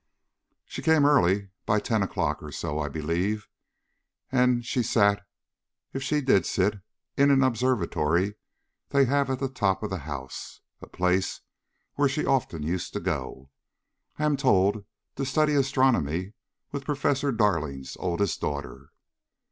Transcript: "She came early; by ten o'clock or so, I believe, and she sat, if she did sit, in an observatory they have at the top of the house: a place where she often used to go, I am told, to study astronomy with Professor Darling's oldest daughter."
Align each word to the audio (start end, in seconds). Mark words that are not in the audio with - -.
"She 0.65 0.81
came 0.81 1.05
early; 1.05 1.49
by 1.67 1.79
ten 1.79 2.01
o'clock 2.01 2.41
or 2.41 2.51
so, 2.51 2.79
I 2.79 2.89
believe, 2.89 3.47
and 4.31 4.65
she 4.65 4.81
sat, 4.81 5.21
if 5.93 6.01
she 6.01 6.21
did 6.21 6.43
sit, 6.47 6.79
in 7.17 7.29
an 7.29 7.43
observatory 7.43 8.33
they 8.89 9.05
have 9.05 9.29
at 9.29 9.37
the 9.37 9.47
top 9.47 9.83
of 9.83 9.91
the 9.91 9.99
house: 9.99 10.61
a 10.81 10.87
place 10.87 11.41
where 11.97 12.09
she 12.09 12.25
often 12.25 12.63
used 12.63 12.93
to 12.93 12.99
go, 12.99 13.51
I 14.17 14.23
am 14.25 14.37
told, 14.37 14.85
to 15.17 15.23
study 15.23 15.53
astronomy 15.53 16.33
with 16.71 16.83
Professor 16.83 17.31
Darling's 17.31 17.95
oldest 17.99 18.41
daughter." 18.41 18.89